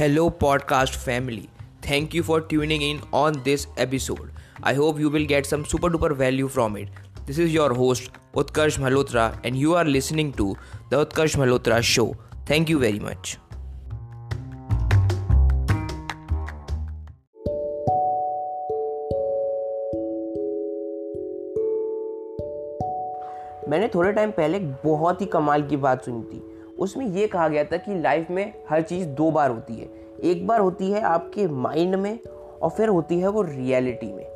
Hello, 0.00 0.30
podcast 0.30 0.94
family. 0.96 1.50
Thank 1.82 2.14
you 2.14 2.22
for 2.22 2.40
tuning 2.40 2.80
in 2.80 3.02
on 3.12 3.34
this 3.44 3.66
episode. 3.76 4.30
I 4.62 4.72
hope 4.72 4.98
you 4.98 5.10
will 5.10 5.26
get 5.26 5.44
some 5.44 5.66
super 5.66 5.90
duper 5.90 6.16
value 6.16 6.48
from 6.48 6.78
it. 6.78 6.88
This 7.26 7.36
is 7.36 7.52
your 7.52 7.74
host, 7.74 8.08
Utkarsh 8.34 8.78
Malhotra, 8.78 9.38
and 9.44 9.54
you 9.54 9.74
are 9.74 9.84
listening 9.84 10.32
to 10.38 10.56
The 10.88 11.04
Utkarsh 11.04 11.36
Malhotra 11.36 11.82
Show. 11.82 12.16
Thank 12.46 12.70
you 12.70 12.78
very 12.78 12.98
much. 12.98 13.36
मैंने 23.68 23.88
थोड़े 23.94 24.12
time 24.12 24.30
पहले 24.30 24.56
एक 24.58 24.72
बहुत 24.84 25.20
ही 25.20 25.26
कमाल 25.36 25.68
की 25.68 25.76
बात 25.84 26.04
सुनी 26.04 26.22
थी 26.32 26.49
उसमें 26.80 27.06
यह 27.06 27.26
कहा 27.26 27.48
गया 27.48 27.64
था 27.64 27.76
कि 27.76 28.00
लाइफ 28.00 28.30
में 28.30 28.54
हर 28.70 28.82
चीज़ 28.82 29.08
दो 29.08 29.30
बार 29.30 29.50
होती 29.50 29.74
है। 29.74 29.88
एक 30.22 30.46
बार 30.46 30.60
होती 30.60 30.90
है 30.90 31.00
आपके 31.00 31.48
माइंड 31.48 31.94
में 31.94 32.18
और 32.62 32.70
फिर 32.70 32.88
होती 32.88 33.20
है 33.20 33.28
वो 33.28 33.42
रियलिटी 33.42 34.12
में। 34.12 34.26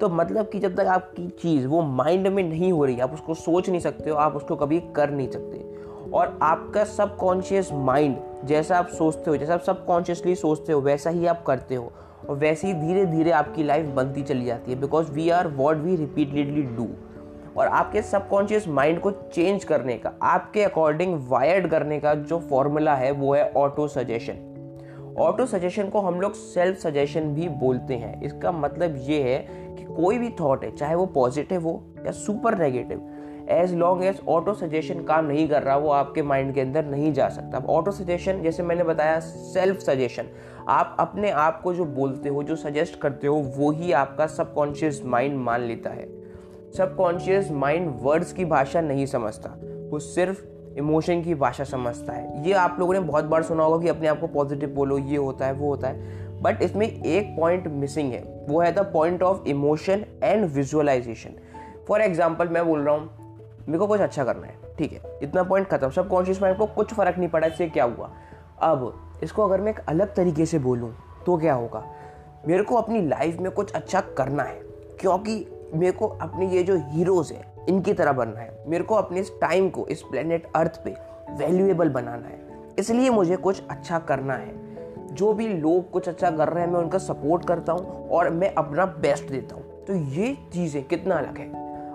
तो 0.00 0.08
मतलब 0.08 0.48
कि 0.48 0.58
जब 0.58 0.74
तक 0.74 0.86
आपकी 0.86 1.28
चीज़ 1.28 1.66
वो 1.66 1.82
माइंड 1.82 2.28
में 2.28 2.42
नहीं 2.42 2.72
हो 2.72 2.84
रही, 2.84 3.00
आप 3.00 3.12
उसको 3.12 3.34
सोच 3.34 3.70
नहीं 3.70 3.80
सकते 3.80 4.10
हो 4.10 4.16
आप 4.16 4.36
उसको 4.36 4.56
कभी 4.56 4.80
कर 4.80 5.10
नहीं 5.10 5.30
सकते। 5.30 5.78
और 6.12 6.38
आपका 6.42 6.84
सबकॉन्शियस 6.84 7.68
माइंड 7.72 8.16
जैसा 8.44 8.78
आप 8.78 8.88
सोचते 8.88 9.30
हो, 9.30 9.36
जैसा 9.36 9.54
आप 9.54 9.60
सबकॉन्शियसली 9.60 10.34
सोचते 10.34 10.72
हो, 10.72 10.80
वैसा 10.80 11.10
ही 11.10 11.26
आप 11.26 11.42
करते 11.42 11.74
हो। 11.74 11.92
और 12.28 12.36
वैसे 12.36 12.66
ही 12.66 12.74
धीरे 12.74 13.06
धीरे 13.06 13.30
आपकी 13.30 13.62
लाइफ 13.62 13.86
बनती 13.86 14.22
चली 14.22 14.44
जाती 14.44 14.72
है। 14.72 14.80
Because 14.80 15.12
we 15.12 15.30
are 15.30 15.48
what 15.48 15.76
we 15.76 15.96
repeatedly 15.96 16.62
do 16.62 16.88
और 17.58 17.66
आपके 17.66 18.02
सबकॉन्शियस 18.02 18.66
माइंड 18.68 19.00
को 19.00 19.10
चेंज 19.10 19.64
करने 19.64 19.96
का, 19.96 20.12
आपके 20.22 20.62
अकॉर्डिंग 20.62 21.18
वायर्ड 21.28 21.66
करने 21.70 21.98
का 22.00 22.14
जो 22.14 22.38
फॉर्मूला 22.40 22.94
है, 22.94 23.10
वो 23.10 23.34
है 23.34 23.50
ऑटो 23.56 23.86
सजेशन 23.88 24.44
ऑटो 25.18 25.46
सजेशन 25.46 25.88
को 25.88 26.00
हम 26.00 26.20
लोग 26.20 26.34
सेल्फ 26.34 26.78
सजेशन 26.78 27.34
भी 27.34 27.48
बोलते 27.48 27.94
हैं। 27.94 28.20
इसका 28.22 28.52
मतलब 28.52 28.96
ये 29.00 29.22
है 29.22 29.38
कि 29.76 29.84
कोई 29.84 30.18
भी 30.18 30.28
थॉट 30.40 30.64
है, 30.64 30.70
चाहे 30.70 30.94
वो 30.94 31.06
पॉजिटिव 31.06 31.62
हो 31.62 31.82
या 32.06 32.12
super 32.12 32.58
negative 32.58 33.00
as 33.50 33.74
long 33.74 34.04
as 34.04 34.20
autosuggestion 34.54 35.02
काम 35.02 35.24
नहीं 35.24 35.48
कर 35.48 35.62
रहा, 35.62 35.76
वो 35.76 35.90
आपके 35.90 36.22
माइंड 36.22 36.54
के 36.54 36.60
अंदर 36.60 36.84
नहीं 36.84 37.12
जा 37.12 37.28
सकता। 37.28 37.58
ऑटो 37.68 37.90
सजेशन 37.90 38.42
जैसे 38.42 38.62
मैंने 38.62 38.84
बताया 38.84 39.18
सेल्फ 39.20 39.78
सजेशन 39.80 40.28
आप 40.68 40.96
अपने 41.00 41.30
आप 41.30 41.60
को 41.62 41.74
जो 41.74 41.84
बोलते 41.84 42.28
हो, 42.28 42.42
जो 42.42 42.56
सजेस्ट 42.56 43.00
करते 43.00 43.26
हो, 43.26 43.36
वो 43.56 43.70
ही 43.70 43.92
आपका 43.92 44.26
सबकॉन्शियस 44.26 45.02
माइंड 45.04 45.36
मान 45.36 45.60
लेता 45.60 45.90
है। 45.90 46.06
सबकॉन्शियस 46.76 47.50
माइंड 47.50 47.92
वर्ड्स 48.02 48.32
की 48.32 48.44
भाषा 48.44 48.80
नहीं 48.80 49.06
समझता। 49.06 49.50
वो 49.90 49.98
सिर्फ़ 49.98 50.42
इमोशन 50.78 51.22
की 51.22 51.34
भाषा 51.34 51.64
समझता 51.64 52.12
है। 52.12 52.46
ये 52.46 52.52
आप 52.54 52.76
लोगों 52.78 52.94
ने 52.94 53.00
बहुत 53.00 53.24
बार 53.24 53.42
सुना 53.42 53.62
होगा 53.62 53.82
कि 53.82 53.88
अपने 53.88 54.08
आप 54.08 54.20
को 54.20 54.26
पॉजिटिव 54.26 54.68
बोलो, 54.68 54.98
ये 54.98 55.16
होता 55.16 55.46
है, 55.46 55.52
वो 55.52 55.68
होता 55.68 55.88
है। 55.88 56.40
बट 56.42 56.62
इसमें 56.62 56.86
एक 56.86 57.34
पॉइंट 57.38 57.66
मिसिंग 57.68 58.12
है। 58.12 58.22
वो 58.48 58.60
है 58.60 58.72
the 58.72 58.78
point 58.92 59.22
of 59.22 59.48
emotion 59.48 60.04
and 60.22 60.44
visualization 60.46 61.34
for 61.88 62.00
example 62.00 62.48
मैं 62.48 62.64
बोल 62.66 62.80
रहा 62.80 62.94
हूँ, 62.94 63.10
मेरे 63.66 63.78
को 63.78 63.86
कुछ 63.86 64.00
अच्छा 64.00 64.24
करना 64.24 64.46
है, 64.46 64.56
ठीक 64.78 64.92
है? 64.92 65.18
इतना 65.22 65.42
पॉइंट 65.42 65.68
खत्म। 65.68 65.90
सब 65.90 66.08
कॉन्शियस 66.08 66.42
माइंड 66.42 66.58
को 66.58 66.66
कुछ 66.66 66.94
फ़र्क 66.94 67.18
नहीं 67.18 67.28
पड़ा, 67.28 67.46
इससे 67.46 67.68
क्या 67.68 67.84
हुआ? 67.86 68.10
अब 68.62 69.20
इसको 69.22 69.44
अगर 69.44 69.60
मैं 69.60 69.72
एक 69.72 69.80
अलग 69.88 70.14
तरीके 70.14 70.46
से 70.46 70.58
बोलूँ 70.60 70.94
तो 71.26 71.36
क्या 71.36 71.54
होगा? 71.54 71.84
मेरे 72.48 72.62
को 72.62 72.74
अपनी 72.74 73.00
लाइफ 73.02 73.38
में 73.38 73.50
कुछ 73.52 73.72
अच्छा 73.72 74.00
करना 74.00 74.42
है, 74.42 74.60
क्योंकि 75.00 75.38
मेरे 75.74 75.92
को 75.92 76.06
अपने 76.06 76.48
ये 76.48 76.62
जो 76.62 76.76
हीरोज़ 76.88 77.32
हैं, 77.32 77.44
इनकी 77.68 77.92
तरह 77.92 78.12
बनना 78.12 78.40
है। 78.40 78.64
मेरे 78.66 78.84
को 78.84 78.94
अपने 78.94 79.20
इस 79.20 79.32
टाइम 79.40 79.68
को, 79.70 79.86
इस 79.86 80.02
प्लेनेट 80.02 80.46
अर्थ 80.56 80.80
पे 80.84 80.94
वैल्यूएबल 81.38 81.88
बनाना 81.88 82.28
है। 82.28 82.40
इसलिए 82.78 83.10
मुझे 83.10 83.36
कुछ 83.36 83.62
अच्छा 83.70 83.98
करना 84.00 84.34
है। 84.34 84.66
जो 85.08 85.32
भी 85.32 85.48
लोग 85.48 85.90
कुछ 85.90 86.08
अच्छा 86.08 86.30
कर 86.30 86.48
रहे 86.48 86.64
हैं, 86.64 86.70
मैं 86.72 86.80
उनका 86.80 86.98
सपोर्ट 86.98 87.44
करता 87.44 87.72
हूँ 87.72 88.08
और 88.08 88.30
मैं 88.30 88.52
अपना 88.54 88.86
बेस्ट 88.98 89.30
देता 89.30 89.54
हूँ। 89.54 89.84
तो 89.86 89.94
ये 89.94 90.36
चीज़ें 90.52 90.82
कितना 90.84 91.14
अलग 91.14 91.38
है? 91.38 91.46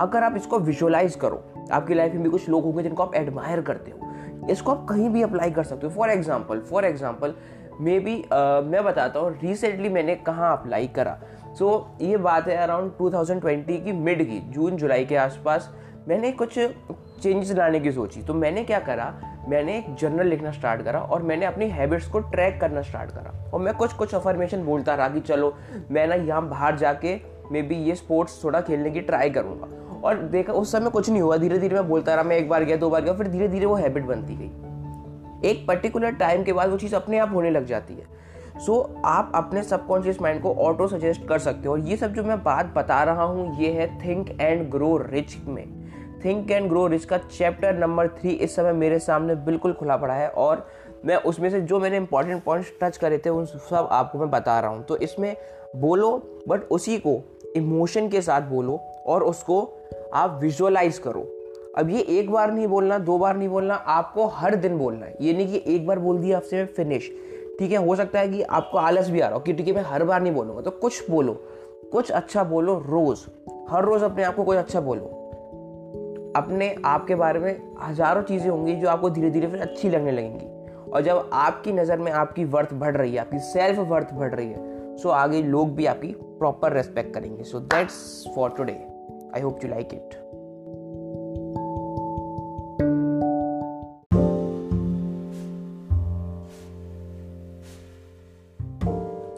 अगर 0.00 0.22
आप 0.22 0.36
इसको 0.36 0.58
विजुअलाइज 0.58 1.14
करो, 1.16 1.42
आपकी 1.72 1.94
लाइफ 1.94 2.12
में 2.12 2.22
भी 2.22 2.30
कुछ 2.30 2.48
लोग 2.48 2.64
होंगे 2.64 2.82
जिनको 2.82 3.02
आप 3.02 3.14
एडमायर 3.14 3.60
करते 3.62 3.90
हो। 3.90 4.48
इसको 4.50 4.70
आप 4.70 4.86
कहीं 4.88 5.08
भी 5.08 5.22
अप्लाई 5.22 5.50
कर 5.50 5.64
सकते 5.64 5.86
हो। 5.86 5.92
For 5.92 6.10
example 6.10 6.60
for 6.60 6.84
example 6.84 7.34
maybe 8.00 8.16
मैं 8.64 8.84
बताता 8.84 9.20
हूँ 9.20 9.30
रिसेंटली 9.42 9.88
मैंने 9.88 10.14
कहाँ 10.16 10.52
अप्लाई 10.52 10.86
करा। 10.88 11.18
सो 11.58 11.96
so, 11.96 12.02
ये 12.02 12.16
बात 12.16 12.48
है 12.48 12.56
अराउंड 12.56 12.92
2020 12.92 13.84
की 13.84 13.92
मिड 13.92 14.24
की 14.24 14.40
जून 14.40 14.76
जुलाई 14.76 15.04
के 15.04 15.16
आसपास। 15.16 15.74
मैंने 16.08 16.32
कुछ 16.32 16.54
चेंजेस 17.22 17.56
लाने 17.56 17.80
की 17.80 17.92
सोची। 17.92 18.22
तो 18.22 18.34
मैंने 18.34 18.64
क्या 18.64 18.78
करा? 18.78 19.14
मैंने 19.48 19.78
एक 19.78 19.94
जर्नल 19.94 20.26
लिखना 20.26 20.50
स्टार्ट 20.50 20.82
करा 20.82 21.00
और 21.00 21.22
मैंने 21.22 21.46
अपनी 21.46 21.66
हैबिट्स 21.66 22.06
को 22.06 22.18
ट्रैक 22.18 22.60
करना 22.60 22.82
स्टार्ट 22.82 23.10
करा। 23.10 23.50
और 23.54 23.60
मैं 23.60 23.74
कुछ 23.74 23.92
कुछ 23.92 24.14
अफर्मेशन 24.14 24.64
बोलता 24.64 24.94
रहा 24.94 25.08
कि 25.08 25.20
चलो 25.20 25.54
मैं 25.90 26.08
ना 26.08 26.14
यहाँ 26.14 26.48
बाहर 26.48 26.76
जाके 26.76 27.20
मे 27.52 27.62
बी 27.62 27.74
ये 27.74 27.94
स्पोर्ट्स 27.94 28.44
थोड़ा 28.44 28.60
खेलने 28.60 28.90
की 28.90 29.00
ट्राई 29.00 29.30
करूँगा। 29.30 29.68
और 30.04 30.16
देखा 30.16 30.52
उस 30.52 30.72
समय 30.72 30.90
कुछ 30.90 31.10
नहीं 31.10 31.22
हुआ। 31.22 31.36
धीरे 31.36 31.58
धीरे 31.58 31.74
मैं 31.74 31.88
बोलता 31.88 32.14
रहा 32.14 32.24
मैं 32.24 32.36
एक 32.36 32.48
बार 32.48 32.64
गया 32.64 32.76
दो 32.76 32.90
बार 32.90 33.02
गया 33.02 33.14
फिर 33.14 33.28
धीरे 33.28 33.48
धीरे 33.48 33.66
वो 33.66 33.74
हैबिट 33.74 34.04
बनती 34.04 34.36
गई। 34.36 34.50
एक 35.50 35.66
पर्टिकुलर 35.66 36.10
टाइम 36.10 36.42
के 36.42 36.52
बाद 36.52 36.70
वो 36.70 36.76
चीज़ 36.76 36.96
अपने 36.96 37.18
आप 37.18 37.34
होने 37.34 37.50
लग 37.50 37.64
जाती 37.64 37.94
है। 37.94 38.24
सो 38.56 38.80
आप 39.04 39.32
अपने 39.34 39.62
सबकॉन्शियस 39.62 40.20
माइंड 40.22 40.40
को 40.42 40.52
ऑटो 40.54 40.86
सजेस्ट 40.88 41.26
कर 41.28 41.38
सकते 41.38 41.68
हो। 41.68 41.72
और 41.72 41.80
ये 41.80 41.96
सब 41.96 42.12
जो 42.14 42.22
मैं 42.22 42.42
बात 42.42 42.72
बता 42.76 43.02
रहा 43.04 43.22
हूँ, 43.22 43.60
ये 43.60 43.70
है 43.72 43.86
थिंक 44.00 44.30
एंड 44.40 44.70
ग्रो 44.70 44.96
रिच 44.96 45.36
में। 45.46 45.66
थिंक 46.24 46.50
एंड 46.50 46.68
ग्रो 46.68 46.86
रिच 46.86 47.04
का 47.04 47.18
चैप्टर 47.18 47.78
नंबर 47.78 48.08
थ्री 48.10 48.30
इस 48.30 48.56
समय 48.56 48.72
मेरे 48.72 48.98
सामने 48.98 49.34
बिल्कुल 49.34 49.72
खुला 49.72 49.96
पड़ा 49.96 50.14
है 50.14 50.28
और 50.28 50.66
मैं 51.04 51.16
उसमें 51.22 51.48
से 51.50 51.60
जो 51.60 51.80
मैंने 51.80 51.96
इंपॉर्टेंट 51.96 52.42
पॉइंट्स 52.44 52.72
टच 52.82 52.96
करे 52.96 53.18
थे, 53.18 53.30
उन 53.30 53.44
सब 53.44 53.88
आपको 53.92 54.18
मैं 54.18 54.30
बता 54.30 54.58
रहा 54.60 54.70
हूँ। 54.70 54.84
तो 54.84 54.96
इसमें 54.96 55.36
बोलो 55.76 56.16
बट 56.48 56.68
उसी 56.70 56.98
को 56.98 57.20
इमोशन 57.56 58.08
के 58.08 58.20
साथ 58.22 58.42
बोलो 58.42 58.80
और 59.06 59.22
उसको 59.22 59.60
आप 60.14 60.38
विजुअलाइज 60.42 60.98
करो। 60.98 61.26
अब 61.78 61.90
ये 61.90 62.00
एक 62.00 62.30
बार 62.30 62.52
नहीं 62.52 62.66
बोलना, 62.66 62.98
दो 62.98 63.18
बार 63.18 63.36
नहीं 63.36 63.48
बोलना, 63.48 63.74
आपको 63.74 64.26
हर 64.26 64.54
दिन 64.54 64.78
बोलना 64.78 65.06
है। 65.06 65.16
ये 65.20 65.32
नहीं 65.32 65.46
कि 65.48 65.74
एक 65.74 65.86
बार 65.86 65.98
बोल 65.98 66.18
दिया 66.18 66.36
आपसे 66.36 66.64
फिनिश 66.66 67.10
ठीक 67.58 67.72
है, 67.72 67.78
हो 67.78 67.96
सकता 67.96 68.18
है 68.18 68.28
कि 68.28 68.42
आपको 68.42 68.78
आलस 68.78 69.10
भी 69.10 69.20
आ 69.20 69.26
रहा 69.26 69.34
हो 69.34 69.40
कि 69.40 69.52
ठीक 69.52 69.68
है, 69.68 69.74
मैं 69.74 69.82
हर 69.82 70.04
बार 70.04 70.22
नहीं 70.22 70.32
बोलूँगा। 70.32 70.62
तो 70.62 70.70
कुछ 70.70 71.10
बोलो, 71.10 71.32
कुछ 71.92 72.10
अच्छा 72.10 72.44
बोलो 72.44 72.74
रोज़, 72.86 73.26
हर 73.70 73.84
रोज़ 73.84 74.04
अपने 74.04 74.22
आप 74.22 74.36
को 74.36 74.44
कुछ 74.44 74.56
अच्छा 74.56 74.80
बोलो। 74.80 75.20
अपने 76.36 76.74
आप 76.84 77.06
के 77.06 77.14
बारे 77.14 77.40
में 77.40 77.74
हज़ारों 77.82 78.22
चीज़ें 78.22 78.48
होंगी 78.50 78.74
जो 78.76 78.88
आपको 78.88 79.10
धीरे 79.10 79.30
धीरे 79.30 79.46
फिर 79.46 79.60
अच्छी 79.60 79.90
लगने 79.90 80.12
लगेंगी। 80.12 80.90
और 80.90 81.02
जब 81.02 81.30
आपकी 81.32 81.72
नज़र 81.72 81.98
में 81.98 82.10
आपकी 82.12 82.44
वर्थ 82.44 82.74
बढ़ 82.74 82.96
रही 82.96 83.12
है, 83.12 83.18
आपकी 83.18 83.38
सेल्फ 83.38 83.78
वर्थ 83.80 84.12
बढ़ 84.14 84.34
रही 84.34 84.48
है 84.48 84.96
सो 84.96 85.08
आगे 85.10 85.42
लोग 85.42 85.74
भी 85.74 85.86
आपकी 85.86 86.08
प्रॉपर 86.38 86.72
रेस्पेक्ट 86.72 87.14
करेंगे। 87.14 87.44
So 87.44 87.60
that's 87.60 88.28
for 88.34 88.50
today 88.50 88.78
I 89.34 89.40
hope 89.40 89.64
you 89.64 89.70
like 89.70 89.94
it 89.94 90.23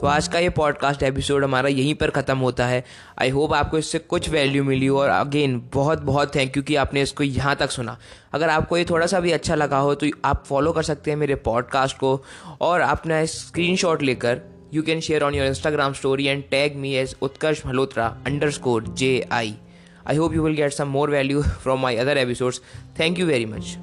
तो 0.00 0.06
आज 0.06 0.28
का 0.28 0.38
ये 0.38 0.48
पॉडकास्ट 0.48 1.02
एपिसोड 1.02 1.44
हमारा 1.44 1.68
यहीं 1.68 1.94
पर 1.94 2.10
ख़त्म 2.10 2.38
होता 2.38 2.66
है। 2.66 2.84
आई 3.22 3.28
होप 3.28 3.52
आपको 3.52 3.78
इससे 3.78 3.98
कुछ 3.98 4.28
वैल्यू 4.28 4.64
मिली 4.64 4.88
और 4.88 5.08
अगेन 5.08 5.70
बहुत 5.74 6.02
बहुत 6.02 6.34
थैंक 6.34 6.56
यू 6.56 6.62
कि 6.62 6.76
आपने 6.76 7.02
इसको 7.02 7.24
यहाँ 7.24 7.56
तक 7.56 7.70
सुना। 7.70 7.98
अगर 8.32 8.48
आपको 8.48 8.78
ये 8.78 8.84
थोड़ा 8.84 9.06
सा 9.06 9.20
भी 9.20 9.32
अच्छा 9.32 9.54
लगा 9.54 9.78
हो 9.78 9.94
तो 9.94 10.06
आप 10.24 10.44
फॉलो 10.46 10.72
कर 10.72 10.82
सकते 10.82 11.10
हैं 11.10 11.18
मेरे 11.18 11.34
पॉडकास्ट 11.34 11.96
को 11.96 12.24
और 12.60 12.80
अपना 12.80 13.24
स्क्रीन 13.24 13.98
लेकर 14.02 14.40
you 14.74 14.82
can 14.82 15.00
share 15.00 15.22
on 15.22 15.34
your 15.34 15.46
Instagram 15.46 15.92
story 15.92 16.26
and 16.26 16.44
tag 16.50 16.76
me 16.76 16.94
as 16.94 17.16
Utkarsh 17.22 17.62
Malhotra 17.66 18.18
underscore 18.50 18.84
J 18.88 19.28
I 19.32 19.54
I 20.10 20.16
hope 20.16 20.34
you 20.34 20.42
will 20.42 20.54
get 20.54 20.72
some 20.72 20.88
more 20.88 21.10
value 21.10 21.42
from 21.42 21.80
my 21.80 21.96
other 21.96 22.18
episodes 22.18 22.60
thank 23.00 23.18
you 23.18 23.26
very 23.26 23.46
much 23.46 23.78